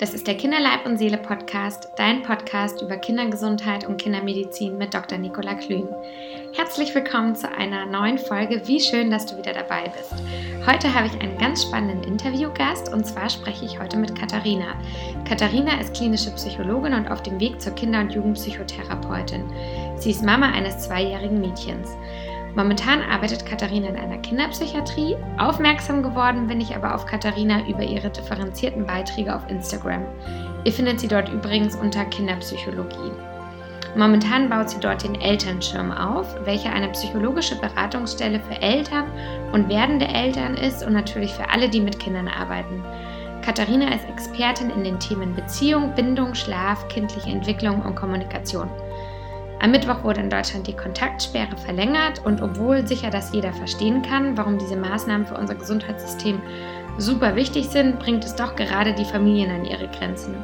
[0.00, 5.18] Das ist der Kinderleib und Seele Podcast, dein Podcast über Kindergesundheit und Kindermedizin mit Dr.
[5.18, 5.88] Nicola Klün.
[6.54, 8.62] Herzlich willkommen zu einer neuen Folge.
[8.66, 10.14] Wie schön, dass du wieder dabei bist.
[10.70, 14.80] Heute habe ich einen ganz spannenden Interviewgast und zwar spreche ich heute mit Katharina.
[15.28, 19.50] Katharina ist klinische Psychologin und auf dem Weg zur Kinder- und Jugendpsychotherapeutin.
[19.96, 21.88] Sie ist Mama eines zweijährigen Mädchens.
[22.54, 25.16] Momentan arbeitet Katharina in einer Kinderpsychiatrie.
[25.38, 30.04] Aufmerksam geworden bin ich aber auf Katharina über ihre differenzierten Beiträge auf Instagram.
[30.64, 33.12] Ihr findet sie dort übrigens unter Kinderpsychologie.
[33.96, 39.06] Momentan baut sie dort den Elternschirm auf, welcher eine psychologische Beratungsstelle für Eltern
[39.52, 42.84] und werdende Eltern ist und natürlich für alle, die mit Kindern arbeiten.
[43.42, 48.68] Katharina ist Expertin in den Themen Beziehung, Bindung, Schlaf, kindliche Entwicklung und Kommunikation.
[49.60, 54.36] Am Mittwoch wurde in Deutschland die Kontaktsperre verlängert und obwohl sicher das jeder verstehen kann,
[54.36, 56.40] warum diese Maßnahmen für unser Gesundheitssystem
[56.96, 60.36] super wichtig sind, bringt es doch gerade die Familien an ihre Grenzen.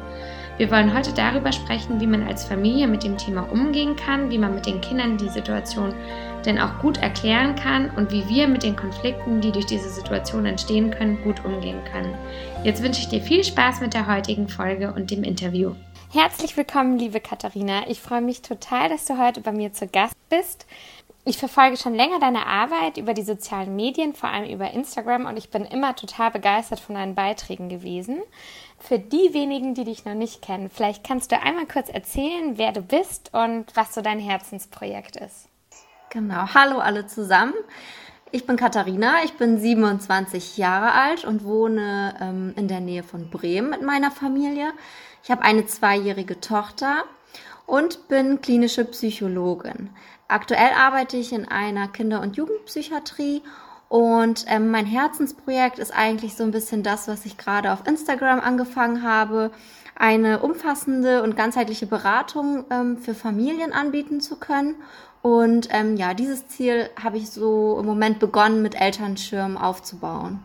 [0.57, 4.37] Wir wollen heute darüber sprechen, wie man als Familie mit dem Thema umgehen kann, wie
[4.37, 5.93] man mit den Kindern die Situation
[6.45, 10.45] denn auch gut erklären kann und wie wir mit den Konflikten, die durch diese Situation
[10.45, 12.13] entstehen können, gut umgehen können.
[12.63, 15.71] Jetzt wünsche ich dir viel Spaß mit der heutigen Folge und dem Interview.
[16.15, 17.89] Herzlich willkommen, liebe Katharina.
[17.89, 20.65] Ich freue mich total, dass du heute bei mir zu Gast bist.
[21.25, 25.35] Ich verfolge schon länger deine Arbeit über die sozialen Medien, vor allem über Instagram, und
[25.35, 28.21] ich bin immer total begeistert von deinen Beiträgen gewesen.
[28.79, 32.71] Für die wenigen, die dich noch nicht kennen, vielleicht kannst du einmal kurz erzählen, wer
[32.71, 35.49] du bist und was so dein Herzensprojekt ist.
[36.11, 37.55] Genau, hallo alle zusammen.
[38.31, 43.29] Ich bin Katharina, ich bin 27 Jahre alt und wohne ähm, in der Nähe von
[43.29, 44.71] Bremen mit meiner Familie.
[45.25, 47.03] Ich habe eine zweijährige Tochter
[47.65, 49.89] und bin klinische Psychologin.
[50.27, 53.41] Aktuell arbeite ich in einer Kinder- und Jugendpsychiatrie
[53.89, 58.39] und ähm, mein Herzensprojekt ist eigentlich so ein bisschen das, was ich gerade auf Instagram
[58.39, 59.49] angefangen habe,
[59.95, 64.75] eine umfassende und ganzheitliche Beratung ähm, für Familien anbieten zu können.
[65.23, 70.43] Und ähm, ja, dieses Ziel habe ich so im Moment begonnen, mit Elternschirm aufzubauen.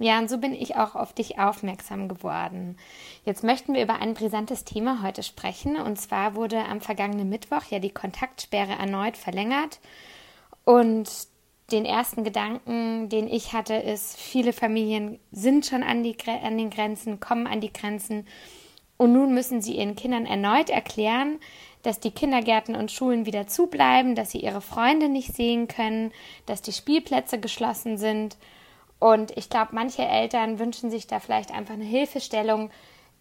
[0.00, 2.76] Ja, und so bin ich auch auf dich aufmerksam geworden.
[3.24, 5.76] Jetzt möchten wir über ein brisantes Thema heute sprechen.
[5.76, 9.80] Und zwar wurde am vergangenen Mittwoch ja die Kontaktsperre erneut verlängert.
[10.64, 11.10] Und
[11.72, 16.70] den ersten Gedanken, den ich hatte, ist, viele Familien sind schon an, die, an den
[16.70, 18.24] Grenzen, kommen an die Grenzen.
[18.98, 21.40] Und nun müssen sie ihren Kindern erneut erklären,
[21.82, 26.12] dass die Kindergärten und Schulen wieder zubleiben, dass sie ihre Freunde nicht sehen können,
[26.46, 28.36] dass die Spielplätze geschlossen sind
[28.98, 32.70] und ich glaube, manche Eltern wünschen sich da vielleicht einfach eine Hilfestellung.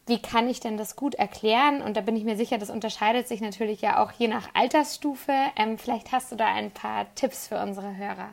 [0.08, 1.82] Wie kann ich denn das gut erklären?
[1.82, 5.34] Und da bin ich mir sicher, das unterscheidet sich natürlich ja auch je nach Altersstufe.
[5.56, 8.30] Ähm, vielleicht hast du da ein paar Tipps für unsere Hörer.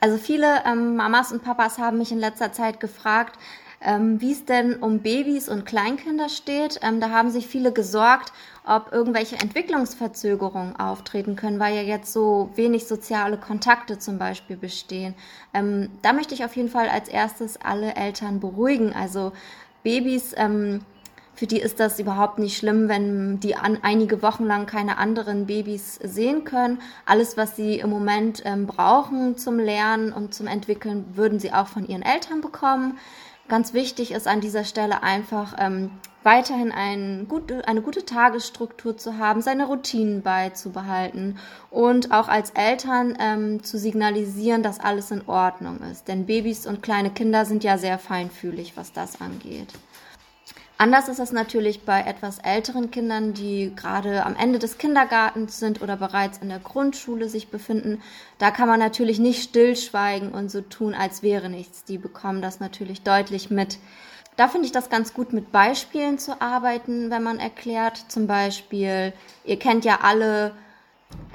[0.00, 3.38] Also viele ähm, Mamas und Papas haben mich in letzter Zeit gefragt,
[3.80, 6.80] ähm, wie es denn um Babys und Kleinkinder steht.
[6.82, 8.32] Ähm, da haben sich viele gesorgt,
[8.66, 15.14] ob irgendwelche Entwicklungsverzögerungen auftreten können, weil ja jetzt so wenig soziale Kontakte zum Beispiel bestehen.
[15.52, 18.94] Ähm, da möchte ich auf jeden Fall als erstes alle Eltern beruhigen.
[18.94, 19.32] Also
[19.82, 20.80] Babys, ähm,
[21.34, 25.46] für die ist das überhaupt nicht schlimm, wenn die an, einige Wochen lang keine anderen
[25.46, 26.80] Babys sehen können.
[27.04, 31.66] Alles, was sie im Moment ähm, brauchen zum Lernen und zum Entwickeln, würden sie auch
[31.66, 32.98] von ihren Eltern bekommen.
[33.48, 35.90] Ganz wichtig ist an dieser Stelle einfach ähm,
[36.22, 41.38] weiterhin ein gute, eine gute Tagesstruktur zu haben, seine Routinen beizubehalten
[41.70, 46.08] und auch als Eltern ähm, zu signalisieren, dass alles in Ordnung ist.
[46.08, 49.68] Denn Babys und kleine Kinder sind ja sehr feinfühlig, was das angeht.
[50.76, 55.80] Anders ist es natürlich bei etwas älteren Kindern, die gerade am Ende des Kindergartens sind
[55.80, 58.02] oder bereits in der Grundschule sich befinden.
[58.38, 61.84] Da kann man natürlich nicht stillschweigen und so tun, als wäre nichts.
[61.84, 63.78] Die bekommen das natürlich deutlich mit.
[64.36, 68.06] Da finde ich das ganz gut, mit Beispielen zu arbeiten, wenn man erklärt.
[68.08, 69.12] Zum Beispiel,
[69.44, 70.56] ihr kennt ja alle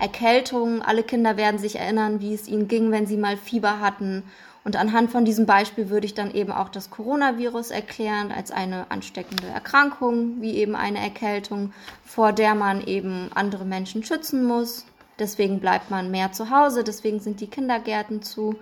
[0.02, 4.24] Erkältungen, alle Kinder werden sich erinnern, wie es ihnen ging, wenn sie mal Fieber hatten
[4.64, 8.92] und anhand von diesem Beispiel würde ich dann eben auch das Coronavirus erklären als eine
[8.92, 11.74] ansteckende Erkrankung, wie eben eine Erkältung,
[12.04, 14.86] vor der man eben andere Menschen schützen muss.
[15.18, 18.56] Deswegen bleibt man mehr zu Hause, deswegen sind die Kindergärten zu.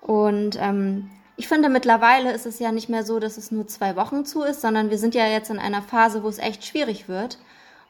[0.00, 3.96] Und ähm, ich finde, mittlerweile ist es ja nicht mehr so, dass es nur zwei
[3.96, 7.08] Wochen zu ist, sondern wir sind ja jetzt in einer Phase, wo es echt schwierig
[7.08, 7.38] wird.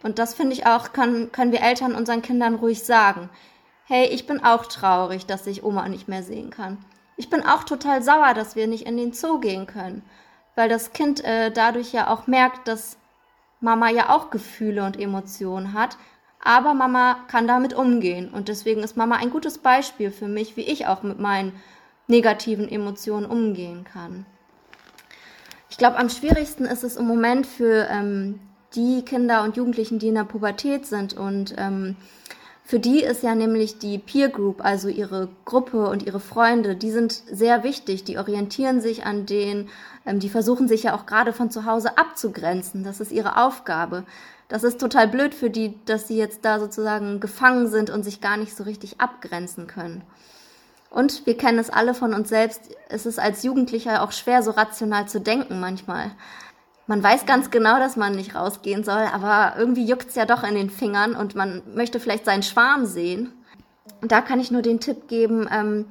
[0.03, 3.29] Und das finde ich auch, kann, können wir Eltern unseren Kindern ruhig sagen.
[3.85, 6.79] Hey, ich bin auch traurig, dass ich Oma nicht mehr sehen kann.
[7.23, 10.03] Ich bin auch total sauer, dass wir nicht in den Zoo gehen können,
[10.57, 12.97] weil das Kind äh, dadurch ja auch merkt, dass
[13.61, 15.99] Mama ja auch Gefühle und Emotionen hat,
[16.43, 18.29] aber Mama kann damit umgehen.
[18.29, 21.53] Und deswegen ist Mama ein gutes Beispiel für mich, wie ich auch mit meinen
[22.09, 24.27] negativen Emotionen umgehen kann.
[25.71, 28.41] Ich glaube, am schwierigsten ist es im Moment für ähm,
[28.75, 31.15] die Kinder und Jugendlichen, die in der Pubertät sind.
[31.15, 31.95] Und ähm,
[32.65, 36.91] für die ist ja nämlich die Peer Group, also ihre Gruppe und ihre Freunde, die
[36.91, 38.05] sind sehr wichtig.
[38.05, 39.69] Die orientieren sich an denen,
[40.07, 42.85] ähm, die versuchen sich ja auch gerade von zu Hause abzugrenzen.
[42.85, 44.05] Das ist ihre Aufgabe.
[44.49, 48.21] Das ist total blöd für die, dass sie jetzt da sozusagen gefangen sind und sich
[48.21, 50.03] gar nicht so richtig abgrenzen können.
[50.89, 52.61] Und wir kennen es alle von uns selbst,
[52.91, 56.11] es ist als Jugendlicher auch schwer, so rational zu denken manchmal.
[56.93, 60.55] Man weiß ganz genau, dass man nicht rausgehen soll, aber irgendwie juckt's ja doch in
[60.55, 63.33] den Fingern und man möchte vielleicht seinen Schwarm sehen.
[64.03, 65.87] Und da kann ich nur den Tipp geben, ähm,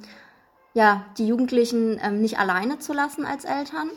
[0.74, 3.90] ja, die Jugendlichen ähm, nicht alleine zu lassen als Eltern,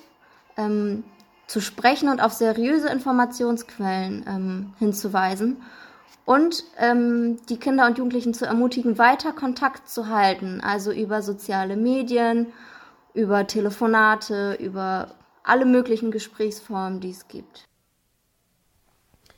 [0.58, 1.04] ähm,
[1.46, 5.58] zu sprechen und auf seriöse Informationsquellen ähm, hinzuweisen
[6.26, 11.76] und ähm, die Kinder und Jugendlichen zu ermutigen, weiter Kontakt zu halten, also über soziale
[11.78, 12.48] Medien,
[13.14, 15.10] über Telefonate, über
[15.48, 17.66] alle möglichen Gesprächsformen, die es gibt.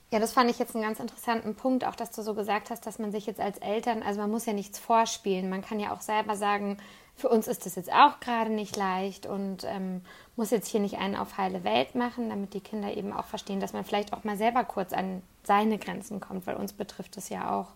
[0.10, 2.86] Ja, das fand ich jetzt einen ganz interessanten Punkt, auch dass du so gesagt hast,
[2.86, 5.92] dass man sich jetzt als Eltern, also man muss ja nichts vorspielen, man kann ja
[5.92, 6.78] auch selber sagen,
[7.18, 10.02] für uns ist das jetzt auch gerade nicht leicht und ähm,
[10.36, 13.60] muss jetzt hier nicht einen auf heile Welt machen, damit die Kinder eben auch verstehen,
[13.60, 17.30] dass man vielleicht auch mal selber kurz an seine Grenzen kommt, weil uns betrifft es
[17.30, 17.74] ja auch.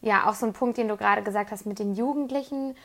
[0.00, 2.76] Ja, auch so ein Punkt, den du gerade gesagt hast mit den Jugendlichen.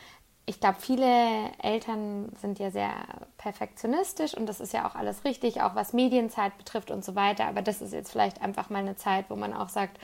[0.46, 2.92] Ich glaube, viele Eltern sind ja sehr
[3.38, 7.46] perfektionistisch und das ist ja auch alles richtig, auch was Medienzeit betrifft und so weiter.
[7.46, 9.98] Aber das ist jetzt vielleicht einfach mal eine Zeit, wo man auch sagt,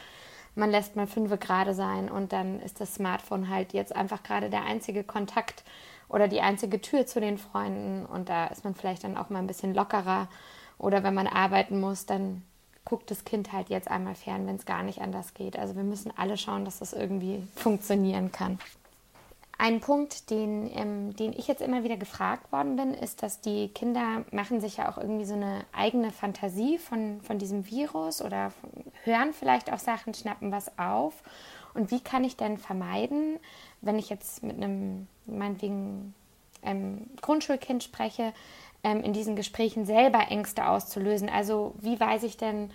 [0.54, 4.50] man lässt mal fünf gerade sein und dann ist das Smartphone halt jetzt einfach gerade
[4.50, 5.62] der einzige Kontakt
[6.08, 9.38] oder die einzige Tür zu den Freunden und da ist man vielleicht dann auch mal
[9.38, 10.28] ein bisschen lockerer
[10.78, 12.42] oder wenn man arbeiten muss, dann
[12.84, 15.58] guckt das Kind halt jetzt einmal fern, wenn es gar nicht anders geht.
[15.58, 18.58] Also wir müssen alle schauen, dass das irgendwie funktionieren kann.
[19.62, 23.68] Ein Punkt, den, ähm, den ich jetzt immer wieder gefragt worden bin, ist, dass die
[23.68, 28.54] Kinder machen sich ja auch irgendwie so eine eigene Fantasie von, von diesem Virus oder
[29.04, 31.12] hören vielleicht auch Sachen, schnappen was auf.
[31.74, 33.38] Und wie kann ich denn vermeiden,
[33.82, 36.14] wenn ich jetzt mit einem, meinetwegen,
[36.62, 38.32] ähm, Grundschulkind spreche,
[38.82, 41.28] ähm, in diesen Gesprächen selber Ängste auszulösen?
[41.28, 42.70] Also wie weiß ich denn,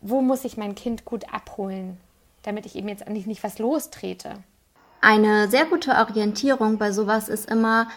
[0.00, 1.98] wo muss ich mein Kind gut abholen,
[2.44, 4.42] damit ich eben jetzt eigentlich nicht was lostrete?
[5.00, 7.88] Eine sehr gute Orientierung bei sowas ist immer,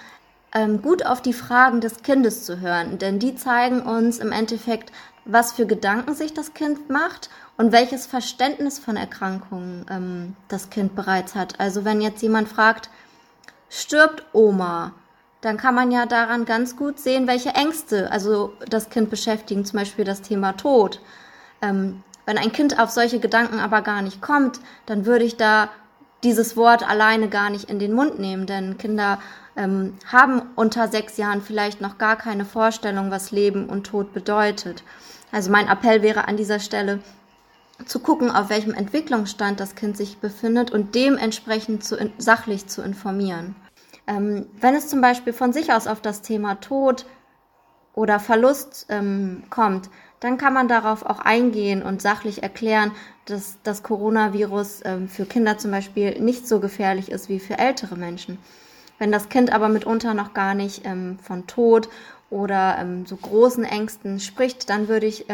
[0.53, 4.91] ähm, gut auf die Fragen des Kindes zu hören, denn die zeigen uns im Endeffekt,
[5.25, 10.95] was für Gedanken sich das Kind macht und welches Verständnis von Erkrankungen ähm, das Kind
[10.95, 11.59] bereits hat.
[11.59, 12.89] Also wenn jetzt jemand fragt,
[13.69, 14.93] stirbt Oma,
[15.41, 19.79] dann kann man ja daran ganz gut sehen, welche Ängste also das Kind beschäftigen, zum
[19.79, 21.01] Beispiel das Thema Tod.
[21.61, 25.69] Ähm, wenn ein Kind auf solche Gedanken aber gar nicht kommt, dann würde ich da
[26.23, 29.19] dieses Wort alleine gar nicht in den Mund nehmen, denn Kinder
[29.55, 34.83] ähm, haben unter sechs Jahren vielleicht noch gar keine Vorstellung, was Leben und Tod bedeutet.
[35.31, 36.99] Also mein Appell wäre an dieser Stelle,
[37.85, 43.55] zu gucken, auf welchem Entwicklungsstand das Kind sich befindet und dementsprechend zu, sachlich zu informieren.
[44.05, 47.05] Ähm, wenn es zum Beispiel von sich aus auf das Thema Tod
[47.93, 49.89] oder Verlust ähm, kommt,
[50.23, 52.91] dann kann man darauf auch eingehen und sachlich erklären,
[53.25, 57.97] dass das Coronavirus ähm, für Kinder zum Beispiel nicht so gefährlich ist wie für ältere
[57.97, 58.37] Menschen.
[58.99, 61.89] Wenn das Kind aber mitunter noch gar nicht ähm, von Tod
[62.29, 65.25] oder ähm, so großen Ängsten spricht, dann würde ich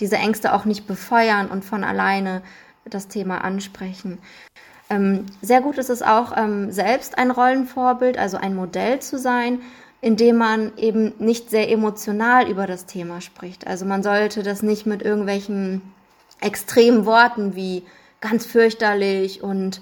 [0.00, 2.42] diese Ängste auch nicht befeuern und von alleine
[2.84, 4.18] das Thema ansprechen.
[5.42, 6.36] Sehr gut ist es auch,
[6.68, 9.60] selbst ein Rollenvorbild, also ein Modell zu sein,
[10.06, 13.66] indem man eben nicht sehr emotional über das Thema spricht.
[13.66, 15.82] Also man sollte das nicht mit irgendwelchen
[16.40, 17.82] extremen Worten wie
[18.20, 19.80] ganz fürchterlich und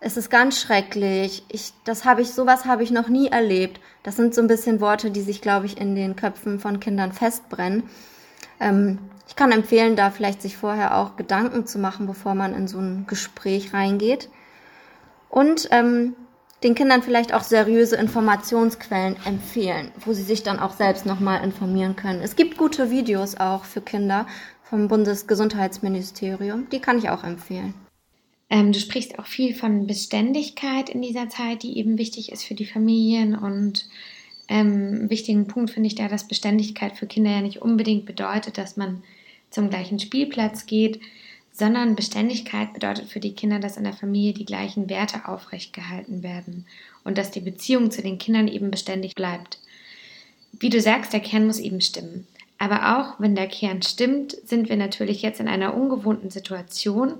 [0.00, 1.44] es ist ganz schrecklich.
[1.50, 3.78] Ich, das habe ich, sowas habe ich noch nie erlebt.
[4.02, 7.12] Das sind so ein bisschen Worte, die sich, glaube ich, in den Köpfen von Kindern
[7.12, 7.82] festbrennen.
[8.60, 12.68] Ähm, ich kann empfehlen, da vielleicht sich vorher auch Gedanken zu machen, bevor man in
[12.68, 14.30] so ein Gespräch reingeht.
[15.28, 16.16] Und ähm,
[16.62, 21.96] den Kindern vielleicht auch seriöse Informationsquellen empfehlen, wo sie sich dann auch selbst nochmal informieren
[21.96, 22.20] können.
[22.22, 24.26] Es gibt gute Videos auch für Kinder
[24.62, 27.74] vom Bundesgesundheitsministerium, die kann ich auch empfehlen.
[28.50, 32.54] Ähm, du sprichst auch viel von Beständigkeit in dieser Zeit, die eben wichtig ist für
[32.54, 33.88] die Familien und
[34.48, 38.76] ähm, wichtigen Punkt finde ich da, dass Beständigkeit für Kinder ja nicht unbedingt bedeutet, dass
[38.76, 39.02] man
[39.50, 41.00] zum gleichen Spielplatz geht,
[41.58, 46.22] sondern Beständigkeit bedeutet für die Kinder, dass in der Familie die gleichen Werte aufrecht gehalten
[46.22, 46.66] werden
[47.02, 49.58] und dass die Beziehung zu den Kindern eben beständig bleibt.
[50.52, 52.28] Wie du sagst, der Kern muss eben stimmen.
[52.58, 57.14] Aber auch wenn der Kern stimmt, sind wir natürlich jetzt in einer ungewohnten Situation.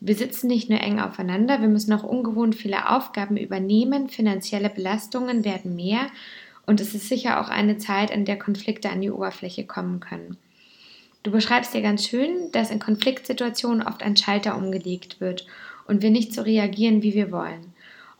[0.00, 5.44] Wir sitzen nicht nur eng aufeinander, wir müssen auch ungewohnt viele Aufgaben übernehmen, finanzielle Belastungen
[5.44, 6.08] werden mehr
[6.66, 10.36] Und es ist sicher auch eine Zeit, in der Konflikte an die Oberfläche kommen können.
[11.26, 15.44] Du beschreibst dir ganz schön, dass in Konfliktsituationen oft ein Schalter umgelegt wird
[15.88, 17.74] und wir nicht so reagieren, wie wir wollen.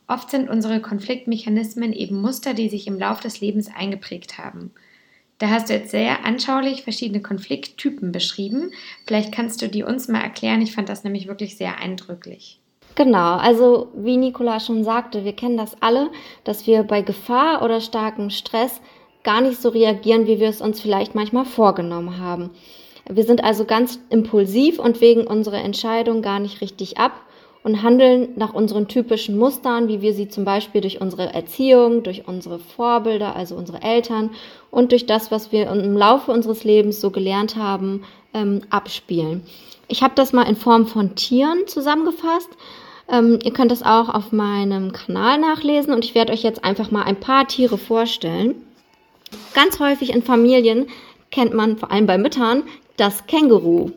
[0.09, 4.73] Oft sind unsere Konfliktmechanismen eben Muster, die sich im Laufe des Lebens eingeprägt haben.
[5.39, 8.73] Da hast du jetzt sehr anschaulich verschiedene Konflikttypen beschrieben.
[9.07, 10.61] Vielleicht kannst du die uns mal erklären.
[10.61, 12.59] Ich fand das nämlich wirklich sehr eindrücklich.
[12.97, 16.11] Genau, also wie Nicola schon sagte, wir kennen das alle,
[16.43, 18.81] dass wir bei Gefahr oder starkem Stress
[19.23, 22.51] gar nicht so reagieren, wie wir es uns vielleicht manchmal vorgenommen haben.
[23.09, 27.13] Wir sind also ganz impulsiv und wägen unsere Entscheidung gar nicht richtig ab
[27.63, 32.29] und handeln nach unseren typischen Mustern, wie wir sie zum Beispiel durch unsere Erziehung, durch
[32.29, 34.31] unsere Vorbilder, also unsere Eltern
[34.71, 39.43] und durch das, was wir im Laufe unseres Lebens so gelernt haben, ähm, abspielen.
[39.89, 42.51] Ich habe das mal in Form von Tieren zusammengefasst.
[43.09, 46.91] Ähm, ihr könnt das auch auf meinem Kanal nachlesen und ich werde euch jetzt einfach
[46.91, 48.57] mal ein paar Tiere vorstellen.
[49.55, 50.87] Ganz häufig in Familien
[51.37, 52.63] kennt man, vor allem bei Müttern,
[52.97, 53.91] das Känguru.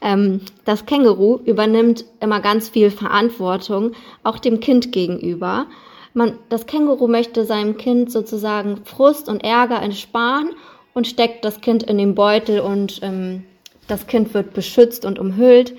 [0.00, 3.92] Ähm, das Känguru übernimmt immer ganz viel Verantwortung,
[4.22, 5.66] auch dem Kind gegenüber.
[6.14, 10.52] Man, das Känguru möchte seinem Kind sozusagen Frust und Ärger entsparen
[10.94, 13.44] und steckt das Kind in den Beutel und ähm,
[13.86, 15.76] das Kind wird beschützt und umhüllt.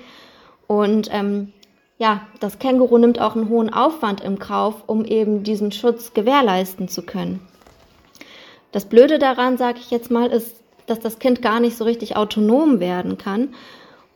[0.68, 1.52] Und ähm,
[1.98, 6.86] ja, das Känguru nimmt auch einen hohen Aufwand im Kauf, um eben diesen Schutz gewährleisten
[6.86, 7.40] zu können.
[8.70, 10.60] Das Blöde daran, sage ich jetzt mal, ist,
[10.90, 13.54] dass das Kind gar nicht so richtig autonom werden kann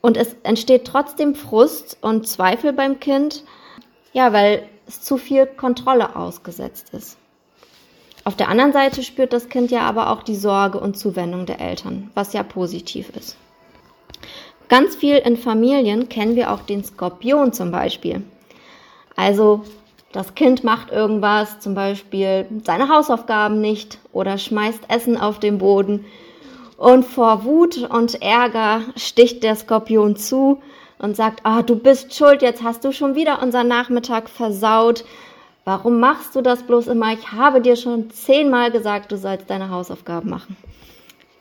[0.04, 3.43] und es entsteht trotzdem Frust und Zweifel beim Kind,
[4.12, 7.16] ja, weil es zu viel Kontrolle ausgesetzt ist.
[8.25, 11.59] Auf der anderen Seite spürt das Kind ja aber auch die Sorge und Zuwendung der
[11.59, 13.38] Eltern, was ja positiv ist.
[14.69, 18.23] Ganz viel in Familien kennen wir auch den Skorpion zum Beispiel.
[19.16, 19.64] Also
[20.12, 26.04] das Kind macht irgendwas, zum Beispiel seine Hausaufgaben nicht oder schmeißt Essen auf den Boden
[26.76, 30.61] und vor Wut und Ärger sticht der Skorpion zu
[30.99, 35.04] und sagt, ah, du bist schuld, jetzt hast du schon wieder unseren Nachmittag versaut.
[35.64, 37.12] Warum machst du das bloß immer?
[37.12, 40.57] Ich habe dir schon zehnmal gesagt, du sollst deine Hausaufgaben machen.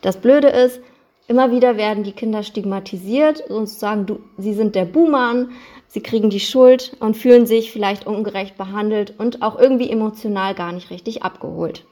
[0.02, 0.82] Das Blöde ist,
[1.28, 5.52] immer wieder werden die Kinder stigmatisiert und sagen, du, sie sind der Buhmann,
[5.88, 10.72] sie kriegen die Schuld und fühlen sich vielleicht ungerecht behandelt und auch irgendwie emotional gar
[10.72, 11.86] nicht richtig abgeholt.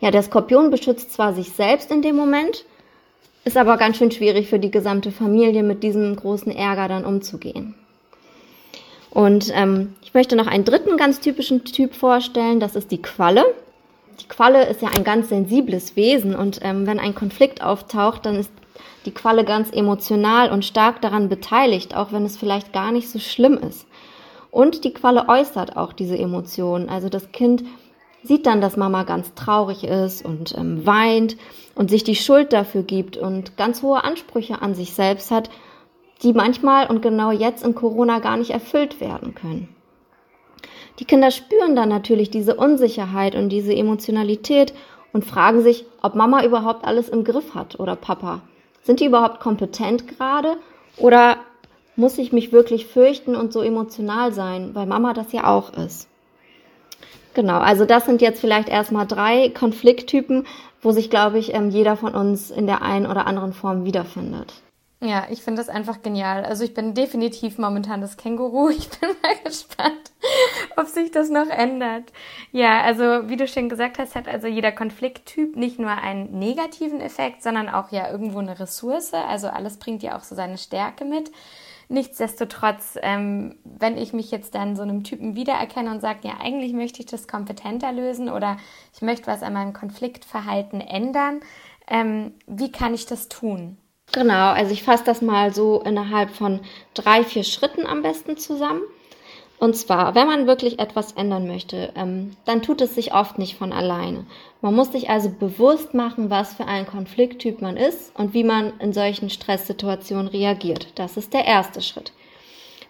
[0.00, 2.64] Ja, der Skorpion beschützt zwar sich selbst in dem Moment,
[3.44, 7.74] ist aber ganz schön schwierig für die gesamte Familie mit diesem großen Ärger dann umzugehen.
[9.10, 13.44] Und ähm, ich möchte noch einen dritten ganz typischen Typ vorstellen, das ist die Qualle.
[14.20, 18.36] Die Qualle ist ja ein ganz sensibles Wesen und ähm, wenn ein Konflikt auftaucht, dann
[18.36, 18.50] ist
[19.06, 23.18] die Qualle ganz emotional und stark daran beteiligt, auch wenn es vielleicht gar nicht so
[23.18, 23.86] schlimm ist.
[24.50, 26.88] Und die Qualle äußert auch diese Emotionen.
[26.88, 27.64] Also das Kind
[28.22, 31.36] sieht dann, dass Mama ganz traurig ist und ähm, weint
[31.74, 35.50] und sich die Schuld dafür gibt und ganz hohe Ansprüche an sich selbst hat,
[36.22, 39.68] die manchmal und genau jetzt in Corona gar nicht erfüllt werden können.
[40.98, 44.74] Die Kinder spüren dann natürlich diese Unsicherheit und diese Emotionalität
[45.12, 48.42] und fragen sich, ob Mama überhaupt alles im Griff hat oder Papa.
[48.82, 50.56] Sind die überhaupt kompetent gerade
[50.96, 51.36] oder
[51.94, 56.07] muss ich mich wirklich fürchten und so emotional sein, weil Mama das ja auch ist?
[57.38, 60.44] Genau, also das sind jetzt vielleicht erstmal drei Konflikttypen,
[60.82, 64.54] wo sich, glaube ich, ähm, jeder von uns in der einen oder anderen Form wiederfindet.
[65.00, 66.44] Ja, ich finde das einfach genial.
[66.44, 68.70] Also ich bin definitiv momentan das Känguru.
[68.76, 70.10] Ich bin mal gespannt,
[70.76, 72.12] ob sich das noch ändert.
[72.50, 77.00] Ja, also wie du schon gesagt hast, hat also jeder Konflikttyp nicht nur einen negativen
[77.00, 79.14] Effekt, sondern auch ja irgendwo eine Ressource.
[79.14, 81.30] Also alles bringt ja auch so seine Stärke mit.
[81.90, 86.74] Nichtsdestotrotz, ähm, wenn ich mich jetzt dann so einem Typen wiedererkenne und sage, ja, eigentlich
[86.74, 88.58] möchte ich das kompetenter lösen oder
[88.94, 91.40] ich möchte was an meinem Konfliktverhalten ändern,
[91.88, 93.78] ähm, wie kann ich das tun?
[94.12, 96.60] Genau, also ich fasse das mal so innerhalb von
[96.92, 98.82] drei, vier Schritten am besten zusammen.
[99.58, 103.56] Und zwar, wenn man wirklich etwas ändern möchte, ähm, dann tut es sich oft nicht
[103.56, 104.24] von alleine.
[104.60, 108.78] Man muss sich also bewusst machen, was für ein Konflikttyp man ist und wie man
[108.78, 110.88] in solchen Stresssituationen reagiert.
[110.94, 112.12] Das ist der erste Schritt.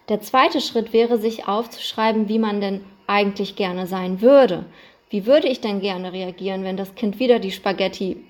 [0.09, 4.65] Der zweite Schritt wäre, sich aufzuschreiben, wie man denn eigentlich gerne sein würde.
[5.09, 8.23] Wie würde ich denn gerne reagieren, wenn das Kind wieder die Spaghetti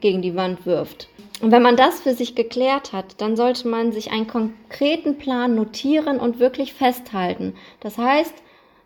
[0.00, 1.08] gegen die Wand wirft?
[1.40, 5.54] Und wenn man das für sich geklärt hat, dann sollte man sich einen konkreten Plan
[5.54, 7.54] notieren und wirklich festhalten.
[7.80, 8.34] Das heißt,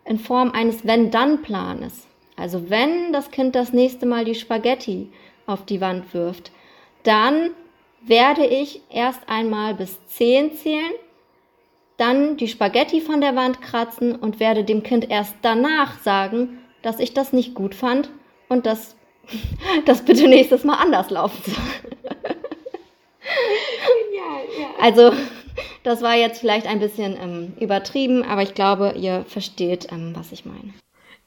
[0.05, 2.07] in Form eines Wenn-Dann-Planes.
[2.35, 5.11] Also wenn das Kind das nächste Mal die Spaghetti
[5.45, 6.51] auf die Wand wirft,
[7.03, 7.51] dann
[8.01, 10.91] werde ich erst einmal bis zehn zählen,
[11.97, 16.99] dann die Spaghetti von der Wand kratzen und werde dem Kind erst danach sagen, dass
[16.99, 18.09] ich das nicht gut fand
[18.49, 18.96] und dass
[19.85, 21.55] das bitte nächstes Mal anders laufen soll.
[24.15, 24.67] ja, ja.
[24.79, 25.11] Also,
[25.83, 30.31] das war jetzt vielleicht ein bisschen ähm, übertrieben, aber ich glaube, ihr versteht, ähm, was
[30.31, 30.73] ich meine.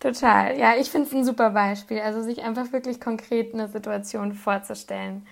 [0.01, 0.59] Total.
[0.59, 2.01] Ja, ich finde es ein super Beispiel.
[2.01, 5.27] Also sich einfach wirklich konkret eine Situation vorzustellen.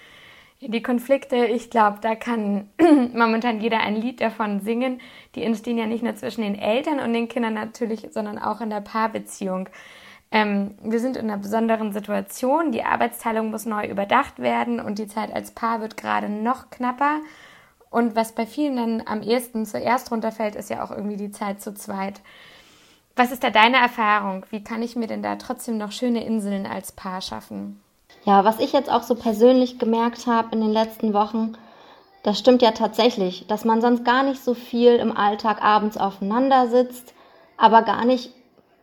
[0.61, 2.69] Die Konflikte, ich glaube, da kann
[3.15, 5.01] momentan jeder ein Lied davon singen.
[5.37, 8.69] Die entstehen ja nicht nur zwischen den Eltern und den Kindern natürlich, sondern auch in
[8.69, 9.69] der Paarbeziehung.
[10.31, 12.73] Ähm, wir sind in einer besonderen Situation.
[12.73, 17.21] Die Arbeitsteilung muss neu überdacht werden und die Zeit als Paar wird gerade noch knapper.
[17.91, 21.63] Und was bei vielen dann am ehesten zuerst runterfällt, ist ja auch irgendwie die Zeit
[21.63, 22.21] zu zweit.
[23.17, 24.45] Was ist da deine Erfahrung?
[24.51, 27.81] Wie kann ich mir denn da trotzdem noch schöne Inseln als Paar schaffen?
[28.25, 31.57] Ja, was ich jetzt auch so persönlich gemerkt habe in den letzten Wochen,
[32.23, 36.69] das stimmt ja tatsächlich, dass man sonst gar nicht so viel im Alltag abends aufeinander
[36.69, 37.15] sitzt,
[37.57, 38.33] aber gar nicht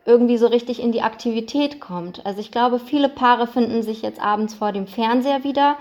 [0.06, 2.24] irgendwie so richtig in die Aktivität kommt.
[2.24, 5.76] Also ich glaube, viele Paare finden sich jetzt abends vor dem Fernseher wieder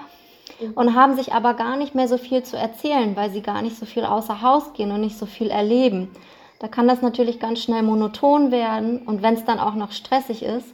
[0.75, 3.77] und haben sich aber gar nicht mehr so viel zu erzählen, weil sie gar nicht
[3.77, 6.09] so viel außer Haus gehen und nicht so viel erleben.
[6.59, 10.43] Da kann das natürlich ganz schnell monoton werden und wenn es dann auch noch stressig
[10.43, 10.73] ist,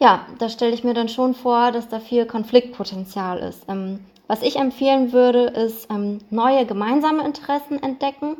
[0.00, 3.64] ja, da stelle ich mir dann schon vor, dass da viel Konfliktpotenzial ist.
[3.68, 8.36] Ähm, was ich empfehlen würde, ist ähm, neue gemeinsame Interessen entdecken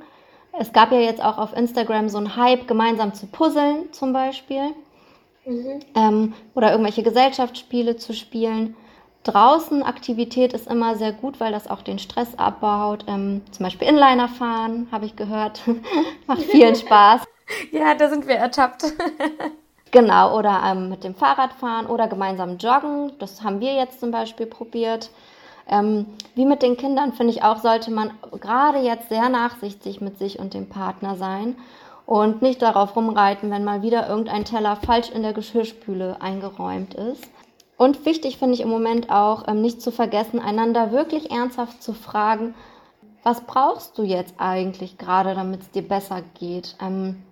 [0.59, 4.71] es gab ja jetzt auch auf Instagram so einen Hype, gemeinsam zu puzzeln zum Beispiel.
[5.45, 5.81] Mhm.
[5.95, 8.77] Ähm, oder irgendwelche Gesellschaftsspiele zu spielen.
[9.25, 13.05] Draußen Aktivität ist immer sehr gut, weil das auch den Stress abbaut.
[13.09, 15.63] Ähm, zum Beispiel Inliner fahren, habe ich gehört.
[16.27, 17.23] Macht vielen Spaß.
[17.73, 18.85] ja, da sind wir ertappt.
[19.91, 23.13] genau, oder ähm, mit dem Fahrrad fahren oder gemeinsam joggen.
[23.19, 25.11] Das haben wir jetzt zum Beispiel probiert.
[25.69, 30.19] Ähm, wie mit den Kindern finde ich auch, sollte man gerade jetzt sehr nachsichtig mit
[30.19, 31.57] sich und dem Partner sein
[32.07, 37.25] und nicht darauf rumreiten, wenn mal wieder irgendein Teller falsch in der Geschirrspüle eingeräumt ist.
[37.77, 41.93] Und wichtig finde ich im Moment auch, ähm, nicht zu vergessen, einander wirklich ernsthaft zu
[41.93, 42.55] fragen,
[43.23, 46.77] was brauchst du jetzt eigentlich gerade, damit es dir besser geht?
[46.81, 47.23] Ähm,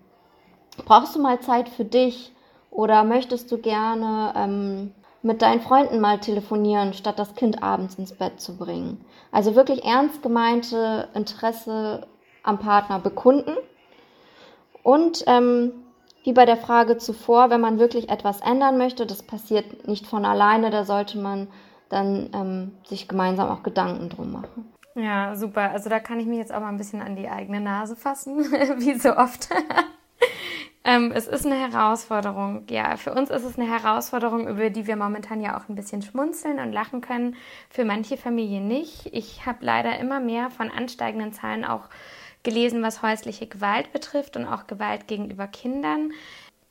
[0.87, 2.33] brauchst du mal Zeit für dich
[2.71, 8.13] oder möchtest du gerne ähm, mit deinen Freunden mal telefonieren, statt das Kind abends ins
[8.13, 9.05] Bett zu bringen.
[9.31, 12.07] Also wirklich ernst gemeinte Interesse
[12.43, 13.57] am Partner bekunden.
[14.83, 15.73] Und ähm,
[16.25, 20.25] wie bei der Frage zuvor, wenn man wirklich etwas ändern möchte, das passiert nicht von
[20.25, 21.49] alleine, da sollte man
[21.89, 24.73] dann ähm, sich gemeinsam auch Gedanken drum machen.
[24.95, 25.71] Ja, super.
[25.71, 28.39] Also da kann ich mich jetzt auch mal ein bisschen an die eigene Nase fassen,
[28.79, 29.49] wie so oft.
[30.85, 32.65] Ähm, es ist eine Herausforderung.
[32.69, 36.03] Ja, für uns ist es eine Herausforderung, über die wir momentan ja auch ein bisschen
[36.03, 37.37] schmunzeln und lachen können.
[37.71, 39.07] Für manche Familien nicht.
[39.13, 41.89] Ich habe leider immer mehr von ansteigenden Zahlen auch
[42.43, 46.13] gelesen, was häusliche Gewalt betrifft und auch Gewalt gegenüber Kindern.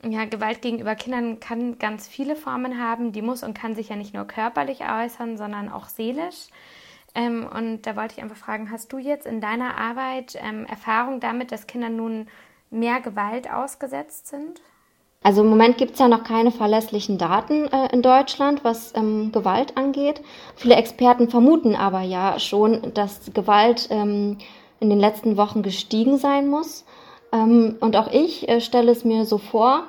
[0.04, 3.12] Ja, Gewalt gegenüber Kindern kann ganz viele Formen haben.
[3.12, 6.48] Die muss und kann sich ja nicht nur körperlich äußern, sondern auch seelisch.
[7.14, 11.20] Ähm, und da wollte ich einfach fragen, hast du jetzt in deiner Arbeit ähm, Erfahrung
[11.20, 12.26] damit, dass Kinder nun
[12.72, 14.60] mehr Gewalt ausgesetzt sind?
[15.22, 19.30] Also im Moment gibt es ja noch keine verlässlichen Daten äh, in Deutschland, was ähm,
[19.30, 20.20] Gewalt angeht.
[20.56, 24.38] Viele Experten vermuten aber ja schon, dass Gewalt ähm,
[24.80, 26.84] in den letzten Wochen gestiegen sein muss.
[27.32, 29.84] Ähm, und auch ich äh, stelle es mir so vor,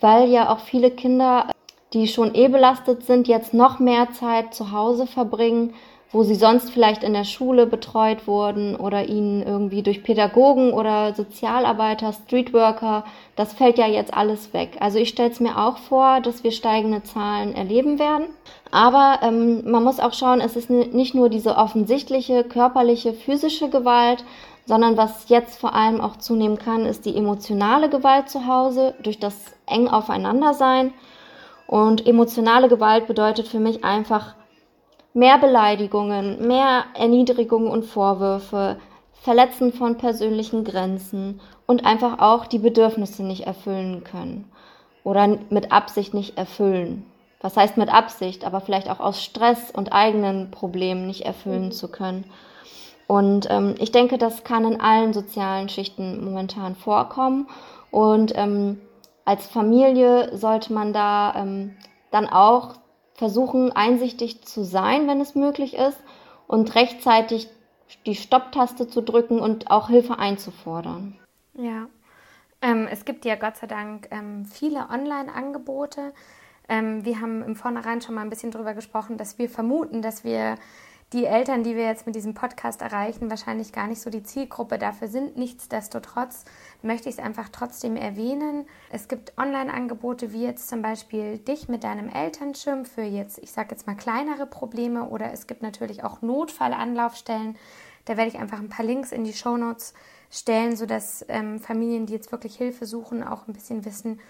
[0.00, 1.50] weil ja auch viele Kinder,
[1.92, 5.74] die schon eh belastet sind, jetzt noch mehr Zeit zu Hause verbringen
[6.10, 11.14] wo sie sonst vielleicht in der Schule betreut wurden oder ihnen irgendwie durch Pädagogen oder
[11.14, 13.04] Sozialarbeiter, Streetworker,
[13.36, 14.78] das fällt ja jetzt alles weg.
[14.80, 18.26] Also ich stelle es mir auch vor, dass wir steigende Zahlen erleben werden.
[18.70, 24.24] Aber ähm, man muss auch schauen, es ist nicht nur diese offensichtliche körperliche, physische Gewalt,
[24.64, 29.18] sondern was jetzt vor allem auch zunehmen kann, ist die emotionale Gewalt zu Hause durch
[29.18, 29.34] das
[29.66, 30.92] eng aufeinander sein.
[31.66, 34.34] Und emotionale Gewalt bedeutet für mich einfach
[35.18, 38.76] mehr Beleidigungen, mehr Erniedrigungen und Vorwürfe,
[39.12, 44.50] Verletzen von persönlichen Grenzen und einfach auch die Bedürfnisse nicht erfüllen können
[45.02, 47.04] oder mit Absicht nicht erfüllen.
[47.40, 51.72] Was heißt mit Absicht, aber vielleicht auch aus Stress und eigenen Problemen nicht erfüllen mhm.
[51.72, 52.24] zu können.
[53.08, 57.48] Und ähm, ich denke, das kann in allen sozialen Schichten momentan vorkommen.
[57.90, 58.80] Und ähm,
[59.24, 61.76] als Familie sollte man da ähm,
[62.10, 62.74] dann auch
[63.18, 66.00] versuchen, einsichtig zu sein, wenn es möglich ist,
[66.46, 67.48] und rechtzeitig
[68.06, 71.18] die Stopptaste zu drücken und auch Hilfe einzufordern.
[71.54, 71.88] Ja,
[72.62, 76.12] ähm, es gibt ja Gott sei Dank ähm, viele Online-Angebote.
[76.68, 80.22] Ähm, wir haben im Vornherein schon mal ein bisschen darüber gesprochen, dass wir vermuten, dass
[80.22, 80.54] wir
[81.14, 84.78] die Eltern, die wir jetzt mit diesem Podcast erreichen, wahrscheinlich gar nicht so die Zielgruppe
[84.78, 85.38] dafür sind.
[85.38, 86.44] Nichtsdestotrotz
[86.82, 88.66] möchte ich es einfach trotzdem erwähnen.
[88.90, 93.70] Es gibt Online-Angebote wie jetzt zum Beispiel dich mit deinem Elternschirm für jetzt, ich sage
[93.70, 97.56] jetzt mal kleinere Probleme oder es gibt natürlich auch Notfallanlaufstellen.
[98.04, 99.94] Da werde ich einfach ein paar Links in die Show Notes
[100.30, 104.20] stellen, sodass ähm, Familien, die jetzt wirklich Hilfe suchen, auch ein bisschen wissen,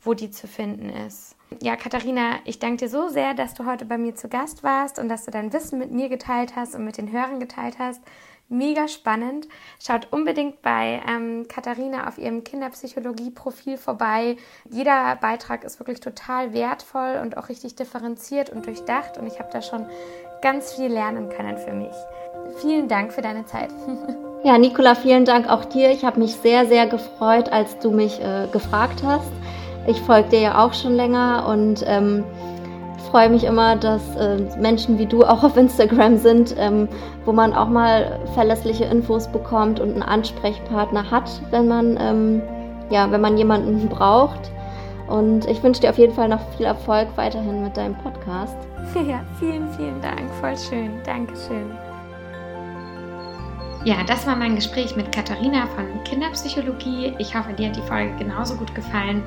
[0.00, 1.36] wo die zu finden ist.
[1.60, 4.98] Ja, Katharina, ich danke dir so sehr, dass du heute bei mir zu Gast warst
[4.98, 8.00] und dass du dein Wissen mit mir geteilt hast und mit den Hörern geteilt hast.
[8.48, 9.48] Mega spannend.
[9.80, 14.36] Schaut unbedingt bei ähm, Katharina auf ihrem Kinderpsychologie-Profil vorbei.
[14.70, 19.48] Jeder Beitrag ist wirklich total wertvoll und auch richtig differenziert und durchdacht und ich habe
[19.52, 19.86] da schon
[20.42, 21.94] ganz viel lernen können für mich.
[22.60, 23.70] Vielen Dank für deine Zeit.
[24.44, 25.92] Ja, Nicola, vielen Dank auch dir.
[25.92, 29.30] Ich habe mich sehr, sehr gefreut, als du mich äh, gefragt hast.
[29.86, 32.24] Ich folge dir ja auch schon länger und ähm,
[33.10, 36.88] freue mich immer, dass äh, Menschen wie du auch auf Instagram sind, ähm,
[37.24, 42.42] wo man auch mal verlässliche Infos bekommt und einen Ansprechpartner hat, wenn man, ähm,
[42.90, 44.50] ja, wenn man jemanden braucht.
[45.08, 48.56] Und ich wünsche dir auf jeden Fall noch viel Erfolg weiterhin mit deinem Podcast.
[48.94, 50.20] Ja, vielen, vielen Dank.
[50.40, 50.90] Voll schön.
[51.06, 51.70] Dankeschön.
[53.84, 57.14] Ja, das war mein Gespräch mit Katharina von Kinderpsychologie.
[57.18, 59.22] Ich hoffe, dir hat die Folge genauso gut gefallen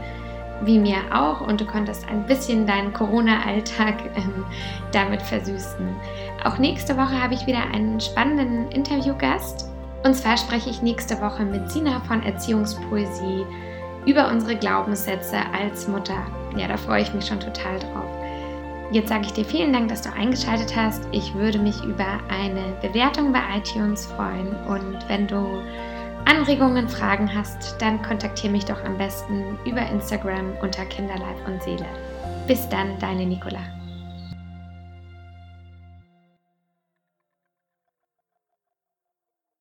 [0.64, 4.46] wie mir auch und du konntest ein bisschen deinen Corona-Alltag ähm,
[4.92, 5.88] damit versüßen.
[6.44, 9.70] Auch nächste Woche habe ich wieder einen spannenden Interviewgast.
[10.04, 13.46] Und zwar spreche ich nächste Woche mit Sina von Erziehungspoesie
[14.06, 16.18] über unsere Glaubenssätze als Mutter.
[16.56, 18.06] Ja, da freue ich mich schon total drauf.
[18.92, 21.08] Jetzt sage ich dir vielen Dank, dass du eingeschaltet hast.
[21.12, 25.60] Ich würde mich über eine Bewertung bei iTunes freuen und wenn du
[26.26, 31.86] Anregungen, Fragen hast, dann kontaktiere mich doch am besten über Instagram unter Kinderleib und Seele.
[32.48, 33.75] Bis dann, deine Nicola.